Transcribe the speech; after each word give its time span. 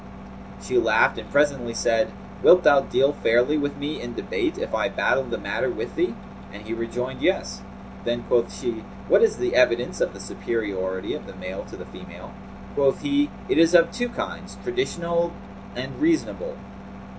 She 0.59 0.79
laughed 0.79 1.19
and 1.19 1.29
presently 1.29 1.75
said, 1.75 2.11
'Wilt 2.41 2.63
thou 2.63 2.79
deal 2.79 3.13
fairly 3.13 3.55
with 3.55 3.77
me 3.77 4.01
in 4.01 4.15
debate, 4.15 4.57
if 4.57 4.73
I 4.73 4.89
battle 4.89 5.21
the 5.25 5.37
matter 5.37 5.69
with 5.69 5.95
thee?' 5.95 6.15
and 6.51 6.63
he 6.63 6.73
rejoined, 6.73 7.21
'Yes.' 7.21 7.61
Then 8.03 8.23
quoth 8.23 8.51
she, 8.51 8.83
'What 9.07 9.21
is 9.21 9.35
the 9.37 9.53
evidence 9.55 10.01
of 10.01 10.13
the 10.15 10.19
superiority 10.19 11.13
of 11.13 11.27
the 11.27 11.35
male 11.35 11.63
to 11.65 11.77
the 11.77 11.85
female?' 11.85 12.33
Quoth 12.73 13.03
he, 13.03 13.29
'It 13.47 13.59
is 13.59 13.75
of 13.75 13.91
two 13.91 14.09
kinds, 14.09 14.57
traditional 14.63 15.33
and 15.75 15.99
reasonable. 16.01 16.57